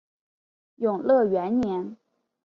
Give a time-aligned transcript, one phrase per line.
[0.77, 1.95] 永乐元年。